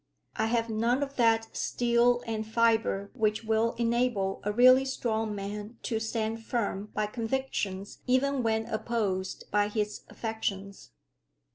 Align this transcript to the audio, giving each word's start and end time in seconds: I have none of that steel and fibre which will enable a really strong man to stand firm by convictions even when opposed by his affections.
I 0.35 0.47
have 0.47 0.67
none 0.67 1.03
of 1.03 1.15
that 1.17 1.55
steel 1.55 2.23
and 2.25 2.43
fibre 2.43 3.11
which 3.13 3.43
will 3.43 3.73
enable 3.73 4.41
a 4.43 4.51
really 4.51 4.83
strong 4.83 5.35
man 5.35 5.77
to 5.83 5.99
stand 5.99 6.43
firm 6.43 6.87
by 6.95 7.05
convictions 7.05 7.99
even 8.07 8.41
when 8.41 8.65
opposed 8.65 9.43
by 9.51 9.67
his 9.67 10.01
affections. 10.09 10.89